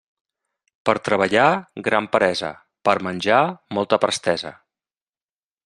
Per 0.89 0.95
treballar, 1.09 1.43
gran 1.89 2.07
peresa; 2.15 2.51
per 2.89 2.97
menjar, 3.09 3.43
molta 3.81 4.01
prestesa. 4.07 4.57